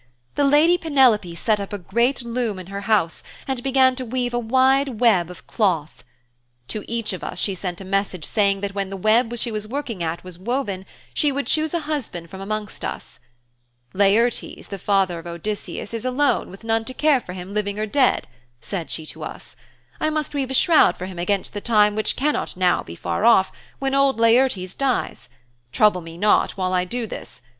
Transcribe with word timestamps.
The 0.33 0.45
lady 0.45 0.79
Penelope 0.79 1.35
set 1.35 1.59
up 1.59 1.71
a 1.71 1.77
great 1.77 2.23
loom 2.23 2.57
in 2.57 2.65
her 2.73 2.81
house 2.81 3.23
and 3.47 3.61
began 3.61 3.95
to 3.97 4.03
weave 4.03 4.33
a 4.33 4.39
wide 4.39 4.99
web 4.99 5.29
of 5.29 5.45
cloth. 5.45 6.03
To 6.69 6.83
each 6.91 7.13
of 7.13 7.23
us 7.23 7.37
she 7.37 7.53
sent 7.53 7.79
a 7.81 7.85
message 7.85 8.25
saying 8.25 8.61
that 8.61 8.73
when 8.73 8.89
the 8.89 8.97
web 8.97 9.31
she 9.37 9.51
was 9.51 9.67
working 9.67 10.01
at 10.01 10.23
was 10.23 10.39
woven, 10.39 10.87
she 11.13 11.31
would 11.31 11.45
choose 11.45 11.71
a 11.75 11.81
husband 11.81 12.31
from 12.31 12.41
amongst 12.41 12.83
us. 12.83 13.19
"Laertes, 13.93 14.69
the 14.69 14.79
father 14.79 15.19
of 15.19 15.27
Odysseus, 15.27 15.93
is 15.93 16.03
alone 16.03 16.49
with 16.49 16.63
none 16.63 16.83
to 16.85 16.95
care 16.95 17.19
for 17.19 17.33
him 17.33 17.53
living 17.53 17.77
or 17.77 17.85
dead," 17.85 18.27
said 18.59 18.89
she 18.89 19.05
to 19.05 19.23
us. 19.23 19.55
"I 19.99 20.09
must 20.09 20.33
weave 20.33 20.49
a 20.49 20.55
shroud 20.55 20.97
for 20.97 21.05
him 21.05 21.19
against 21.19 21.53
the 21.53 21.61
time 21.61 21.93
which 21.95 22.15
cannot 22.15 22.57
now 22.57 22.81
be 22.81 22.95
far 22.95 23.23
off 23.23 23.51
when 23.77 23.93
old 23.93 24.19
Laertes 24.19 24.73
dies. 24.73 25.29
Trouble 25.71 26.01
me 26.01 26.17
not 26.17 26.57
while 26.57 26.73
I 26.73 26.85
do 26.85 27.05
this. 27.05 27.43